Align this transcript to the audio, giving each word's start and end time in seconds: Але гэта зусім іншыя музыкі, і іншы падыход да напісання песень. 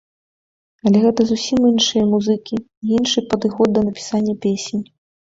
Але 0.89 1.01
гэта 1.03 1.21
зусім 1.31 1.59
іншыя 1.71 2.03
музыкі, 2.13 2.55
і 2.87 2.97
іншы 3.01 3.19
падыход 3.35 3.67
да 3.77 3.85
напісання 3.91 4.35
песень. 4.49 4.83